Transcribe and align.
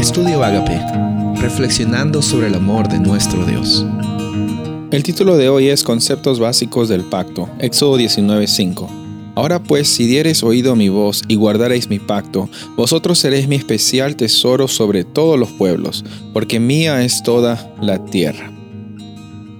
Estudio 0.00 0.42
Agape, 0.42 0.80
reflexionando 1.42 2.22
sobre 2.22 2.46
el 2.46 2.54
amor 2.54 2.88
de 2.88 2.98
nuestro 2.98 3.44
Dios. 3.44 3.84
El 4.90 5.02
título 5.02 5.36
de 5.36 5.50
hoy 5.50 5.68
es 5.68 5.84
Conceptos 5.84 6.40
básicos 6.40 6.88
del 6.88 7.04
pacto, 7.04 7.50
Éxodo 7.58 7.98
19:5. 7.98 8.88
Ahora 9.34 9.62
pues, 9.62 9.88
si 9.88 10.06
diereis 10.06 10.42
oído 10.42 10.74
mi 10.74 10.88
voz 10.88 11.22
y 11.28 11.34
guardareis 11.34 11.90
mi 11.90 11.98
pacto, 11.98 12.48
vosotros 12.78 13.18
seréis 13.18 13.46
mi 13.46 13.56
especial 13.56 14.16
tesoro 14.16 14.68
sobre 14.68 15.04
todos 15.04 15.38
los 15.38 15.50
pueblos, 15.50 16.02
porque 16.32 16.60
mía 16.60 17.04
es 17.04 17.22
toda 17.22 17.70
la 17.82 18.02
tierra. 18.06 18.50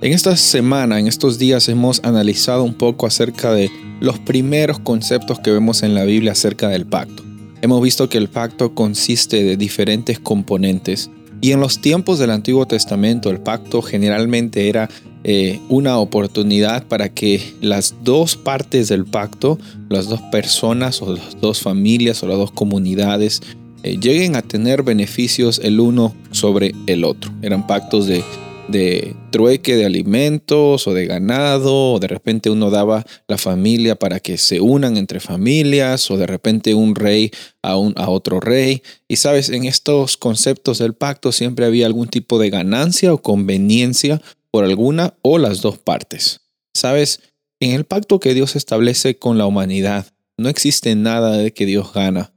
En 0.00 0.14
esta 0.14 0.38
semana, 0.38 0.98
en 0.98 1.06
estos 1.06 1.38
días, 1.38 1.68
hemos 1.68 2.00
analizado 2.02 2.64
un 2.64 2.72
poco 2.72 3.06
acerca 3.06 3.52
de 3.52 3.70
los 4.00 4.18
primeros 4.18 4.78
conceptos 4.78 5.38
que 5.38 5.50
vemos 5.50 5.82
en 5.82 5.94
la 5.94 6.04
Biblia 6.04 6.32
acerca 6.32 6.68
del 6.68 6.86
pacto. 6.86 7.29
Hemos 7.62 7.82
visto 7.82 8.08
que 8.08 8.18
el 8.18 8.28
pacto 8.28 8.74
consiste 8.74 9.44
de 9.44 9.56
diferentes 9.56 10.18
componentes 10.18 11.10
y 11.42 11.52
en 11.52 11.60
los 11.60 11.80
tiempos 11.80 12.18
del 12.18 12.30
Antiguo 12.30 12.66
Testamento 12.66 13.30
el 13.30 13.40
pacto 13.40 13.82
generalmente 13.82 14.68
era 14.68 14.88
eh, 15.24 15.60
una 15.68 15.98
oportunidad 15.98 16.86
para 16.86 17.10
que 17.10 17.42
las 17.60 17.94
dos 18.02 18.36
partes 18.36 18.88
del 18.88 19.04
pacto, 19.04 19.58
las 19.90 20.08
dos 20.08 20.20
personas 20.32 21.02
o 21.02 21.14
las 21.14 21.40
dos 21.40 21.60
familias 21.60 22.22
o 22.22 22.26
las 22.26 22.38
dos 22.38 22.50
comunidades 22.50 23.42
eh, 23.82 23.98
lleguen 23.98 24.36
a 24.36 24.42
tener 24.42 24.82
beneficios 24.82 25.60
el 25.62 25.80
uno 25.80 26.14
sobre 26.30 26.74
el 26.86 27.04
otro. 27.04 27.30
Eran 27.42 27.66
pactos 27.66 28.06
de 28.06 28.24
de 28.70 29.14
trueque 29.30 29.76
de 29.76 29.84
alimentos 29.84 30.86
o 30.86 30.94
de 30.94 31.06
ganado, 31.06 31.94
o 31.94 31.98
de 31.98 32.08
repente 32.08 32.50
uno 32.50 32.70
daba 32.70 33.04
la 33.28 33.38
familia 33.38 33.96
para 33.96 34.20
que 34.20 34.38
se 34.38 34.60
unan 34.60 34.96
entre 34.96 35.20
familias, 35.20 36.10
o 36.10 36.16
de 36.16 36.26
repente 36.26 36.74
un 36.74 36.94
rey 36.94 37.30
a, 37.62 37.76
un, 37.76 37.94
a 37.96 38.08
otro 38.10 38.40
rey. 38.40 38.82
Y 39.08 39.16
sabes, 39.16 39.50
en 39.50 39.64
estos 39.64 40.16
conceptos 40.16 40.78
del 40.78 40.94
pacto 40.94 41.32
siempre 41.32 41.66
había 41.66 41.86
algún 41.86 42.08
tipo 42.08 42.38
de 42.38 42.50
ganancia 42.50 43.12
o 43.12 43.22
conveniencia 43.22 44.20
por 44.50 44.64
alguna 44.64 45.14
o 45.22 45.38
las 45.38 45.60
dos 45.60 45.78
partes. 45.78 46.40
Sabes, 46.74 47.20
en 47.60 47.72
el 47.72 47.84
pacto 47.84 48.20
que 48.20 48.34
Dios 48.34 48.56
establece 48.56 49.18
con 49.18 49.38
la 49.38 49.46
humanidad, 49.46 50.06
no 50.38 50.48
existe 50.48 50.94
nada 50.94 51.36
de 51.36 51.52
que 51.52 51.66
Dios 51.66 51.92
gana. 51.92 52.32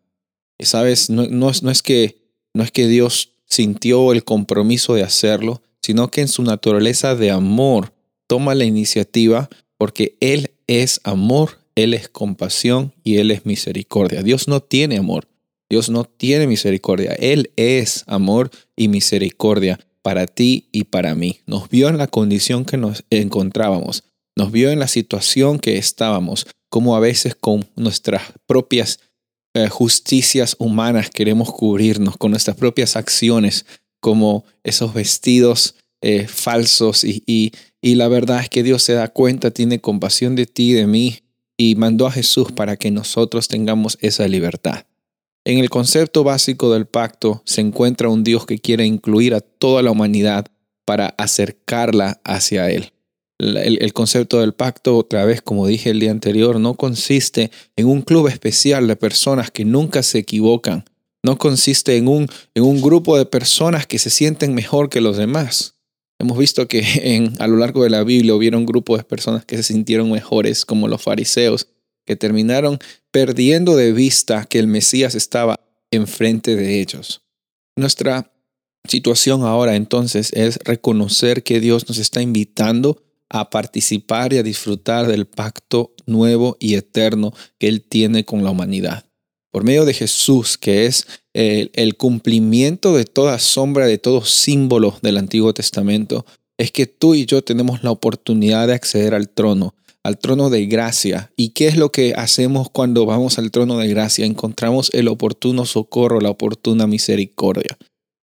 Sabes, 0.60 1.10
no, 1.10 1.28
no, 1.28 1.52
no 1.62 1.72
es 1.72 1.82
que, 1.82 2.18
no 2.54 2.64
es 2.64 2.72
que 2.72 2.88
Dios 2.88 3.34
sintió 3.46 4.12
el 4.12 4.24
compromiso 4.24 4.96
de 4.96 5.04
hacerlo, 5.04 5.62
sino 5.84 6.10
que 6.10 6.22
en 6.22 6.28
su 6.28 6.44
naturaleza 6.44 7.16
de 7.16 7.30
amor 7.30 7.94
toma 8.28 8.56
la 8.56 8.66
iniciativa 8.66 9.50
porque 9.78 10.16
Él 10.22 10.52
es 10.68 11.02
amor, 11.04 11.60
Él 11.76 11.94
es 11.94 12.08
compasión 12.08 12.94
y 13.04 13.18
Él 13.18 13.32
es 13.32 13.46
misericordia. 13.46 14.24
Dios 14.24 14.48
no 14.48 14.62
tiene 14.62 14.98
amor, 14.98 15.28
Dios 15.70 15.90
no 15.90 16.06
tiene 16.06 16.48
misericordia, 16.48 17.14
Él 17.14 17.52
es 17.58 18.04
amor 18.08 18.50
y 18.76 18.88
misericordia 18.88 19.80
para 20.02 20.26
ti 20.26 20.70
y 20.72 20.86
para 20.86 21.16
mí. 21.16 21.40
Nos 21.46 21.70
vio 21.70 21.90
en 21.90 21.98
la 21.98 22.08
condición 22.08 22.66
que 22.66 22.78
nos 22.78 23.04
encontrábamos, 23.10 24.04
nos 24.38 24.52
vio 24.52 24.72
en 24.72 24.80
la 24.80 24.88
situación 24.88 25.60
que 25.60 25.78
estábamos, 25.78 26.48
como 26.70 26.96
a 26.96 27.00
veces 27.00 27.36
con 27.36 27.68
nuestras 27.76 28.24
propias 28.48 29.00
eh, 29.54 29.68
justicias 29.68 30.56
humanas 30.58 31.12
queremos 31.12 31.52
cubrirnos, 31.52 32.18
con 32.18 32.32
nuestras 32.32 32.58
propias 32.58 32.96
acciones 32.96 33.66
como 34.04 34.44
esos 34.66 34.94
vestidos 34.94 35.76
eh, 36.02 36.28
falsos 36.28 37.06
y, 37.06 37.24
y, 37.26 37.96
la 37.96 38.10
verdad 38.10 38.42
es 38.42 38.50
que 38.50 38.62
Dios 38.62 38.84
se 38.84 38.92
da 38.92 39.08
cuenta, 39.08 39.52
tiene 39.52 39.80
compasión 39.80 40.36
de 40.36 40.46
ti, 40.46 40.74
de 40.74 40.86
mí 40.88 41.20
y 41.58 41.76
mandó 41.76 42.06
a 42.06 42.12
Jesús 42.12 42.52
para 42.52 42.76
que 42.76 42.92
nosotros 42.92 43.48
tengamos 43.48 43.98
esa 44.02 44.28
libertad. 44.28 44.86
En 45.46 45.60
el 45.60 45.70
concepto 45.70 46.26
básico 46.26 46.74
del 46.74 46.86
pacto 46.86 47.42
se 47.46 47.62
encuentra 47.62 48.10
un 48.10 48.26
Dios 48.26 48.46
que 48.46 48.60
quiere 48.60 48.86
incluir 48.86 49.34
a 49.34 49.40
toda 49.40 49.82
la 49.82 49.92
humanidad 49.92 50.48
para 50.84 51.16
acercarla 51.18 52.20
hacia 52.26 52.70
Él. 52.70 52.92
El, 53.40 53.82
el, 53.82 53.94
concepto 53.94 54.42
del 54.42 54.54
pacto, 54.54 54.98
otra 54.98 55.24
vez, 55.24 55.42
como 55.42 55.66
dije 55.68 55.92
el 55.92 56.02
día 56.02 56.12
anterior, 56.12 56.60
no 56.60 56.74
consiste 56.74 57.52
en 57.78 57.88
un 57.88 58.02
club 58.02 58.28
especial 58.28 58.88
de 58.88 58.98
personas 58.98 59.52
que 59.52 59.64
nunca 59.64 60.04
se 60.04 60.20
equivocan, 60.20 60.84
no 61.24 61.38
consiste 61.38 61.96
en 61.96 62.08
un, 62.08 62.28
en 62.54 62.64
un 62.64 62.82
grupo 62.82 63.18
de 63.18 63.26
personas 63.26 63.88
que 63.88 63.98
se 63.98 64.10
sienten 64.10 64.54
mejor 64.54 64.90
que 64.90 65.02
los 65.02 65.18
demás. 65.18 65.76
Hemos 66.20 66.38
visto 66.38 66.68
que 66.68 66.84
en, 67.16 67.34
a 67.40 67.48
lo 67.48 67.58
largo 67.58 67.84
de 67.84 67.90
la 67.90 68.04
Biblia 68.04 68.36
hubieron 68.36 68.66
grupos 68.66 69.00
de 69.00 69.04
personas 69.06 69.46
que 69.46 69.58
se 69.58 69.64
sintieron 69.64 70.12
mejores, 70.12 70.66
como 70.66 70.88
los 70.88 71.02
fariseos, 71.02 71.70
que 72.06 72.18
terminaron 72.18 72.80
perdiendo 73.12 73.78
de 73.78 73.94
vista 73.94 74.46
que 74.46 74.60
el 74.60 74.68
Mesías 74.68 75.16
estaba 75.16 75.62
enfrente 75.92 76.56
de 76.56 76.82
ellos. 76.82 77.22
Nuestra 77.78 78.32
situación 78.86 79.44
ahora 79.44 79.76
entonces 79.76 80.32
es 80.34 80.58
reconocer 80.58 81.44
que 81.44 81.62
Dios 81.62 81.88
nos 81.88 81.98
está 81.98 82.22
invitando 82.22 83.02
a 83.30 83.50
participar 83.50 84.34
y 84.34 84.38
a 84.38 84.44
disfrutar 84.44 85.08
del 85.08 85.26
pacto 85.26 85.94
nuevo 86.06 86.58
y 86.60 86.76
eterno 86.76 87.34
que 87.58 87.70
Él 87.70 87.82
tiene 87.82 88.26
con 88.26 88.44
la 88.44 88.52
humanidad 88.52 89.06
por 89.54 89.64
medio 89.64 89.86
de 89.86 89.94
Jesús, 89.94 90.58
que 90.58 90.88
es 90.88 91.06
el, 91.36 91.96
cumplimiento 91.96 92.98
de 92.98 93.06
toda 93.06 93.38
sombra, 93.38 93.86
de 93.86 94.00
todo 94.00 94.26
símbolo 94.26 94.98
del 95.04 95.16
Antiguo 95.20 95.54
Testamento, 95.54 96.26
es 96.58 96.72
que 96.72 96.88
tú 96.88 97.14
y 97.14 97.28
yo 97.28 97.44
tenemos 97.44 97.84
la 97.84 97.92
oportunidad 97.92 98.68
de 98.68 98.74
acceder 98.74 99.14
al 99.14 99.30
trono, 99.30 99.76
al 100.02 100.18
trono 100.18 100.50
de 100.50 100.66
gracia. 100.66 101.32
¿Y 101.38 101.50
qué 101.50 101.68
es 101.68 101.78
lo 101.78 101.92
que 101.92 102.16
hacemos 102.16 102.72
cuando 102.72 103.06
vamos 103.06 103.38
al 103.38 103.52
trono 103.52 103.78
de 103.78 103.88
gracia? 103.90 104.26
Encontramos 104.26 104.90
el 104.92 105.08
oportuno 105.08 105.66
socorro, 105.66 106.20
la 106.20 106.32
oportuna 106.32 106.88
misericordia. 106.88 107.78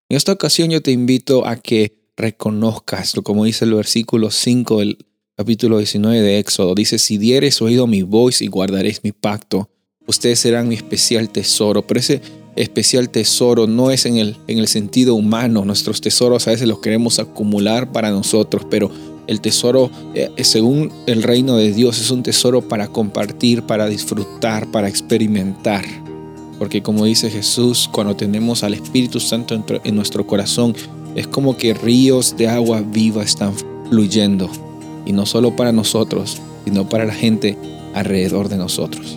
En 0.09 0.17
esta 0.17 0.33
ocasión 0.33 0.71
yo 0.71 0.83
te 0.83 0.91
invito 0.91 1.47
a 1.47 1.55
que 1.55 1.97
reconozcas, 2.17 3.15
como 3.23 3.45
dice 3.45 3.67
el 3.67 3.75
versículo 3.75 4.33
5 4.33 4.81
del 4.81 5.07
capítulo 5.37 5.79
19 5.79 6.23
de 6.23 6.41
Éxodo. 6.41 6.75
Dice, 6.75 6.99
si 6.99 7.19
dieres 7.19 7.63
oído 7.63 7.87
mi 7.87 8.03
voz 8.03 8.43
y 8.43 8.49
guardaréis 8.49 9.05
mi 9.05 9.13
pacto, 9.13 9.71
ustedes 10.11 10.41
serán 10.41 10.69
mi 10.69 10.75
especial 10.75 11.31
tesoro. 11.31 11.83
Pero 11.83 12.01
ese 12.01 12.21
especial 12.57 13.09
tesoro 13.09 13.67
no 13.67 13.91
es 13.91 14.05
en 14.05 14.19
el, 14.19 14.37
en 14.47 14.59
el 14.59 14.69
sentido 14.69 15.15
humano. 15.15 15.65
Nuestros 15.65 16.01
tesoros 16.01 16.47
a 16.47 16.51
veces 16.51 16.69
los 16.69 16.81
queremos 16.81 17.19
acumular 17.19 17.91
para 17.91 18.11
nosotros, 18.11 18.67
pero 18.71 18.91
el 19.27 19.41
tesoro, 19.41 19.91
eh, 20.15 20.31
según 20.43 20.93
el 21.07 21.23
reino 21.23 21.57
de 21.57 21.73
Dios, 21.73 22.01
es 22.01 22.11
un 22.11 22.23
tesoro 22.23 22.69
para 22.69 22.89
compartir, 22.89 23.63
para 23.63 23.87
disfrutar, 23.87 24.71
para 24.71 24.89
experimentar. 24.89 25.85
Porque 26.59 26.83
como 26.83 27.07
dice 27.07 27.31
Jesús, 27.31 27.89
cuando 27.91 28.17
tenemos 28.17 28.65
al 28.65 28.75
Espíritu 28.75 29.21
Santo 29.21 29.65
en 29.83 29.95
nuestro 29.95 30.27
corazón, 30.27 30.75
es 31.15 31.27
como 31.27 31.57
que 31.57 31.73
ríos 31.75 32.37
de 32.37 32.49
agua 32.49 32.83
viva 32.83 33.23
están 33.23 33.55
fluyendo. 33.89 34.51
Y 35.07 35.13
no 35.13 35.25
solo 35.25 35.57
para 35.57 35.73
nosotros, 35.73 36.39
sino 36.65 36.89
para 36.89 37.07
la 37.07 37.15
gente 37.15 37.57
alrededor 37.95 38.49
de 38.49 38.59
nosotros. 38.59 39.17